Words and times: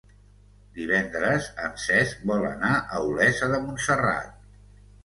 Divendres 0.77 1.49
en 1.67 1.77
Cesc 1.83 2.27
vol 2.33 2.49
anar 2.55 2.73
a 2.83 3.07
Olesa 3.13 3.53
de 3.55 3.63
Montserrat. 3.69 4.47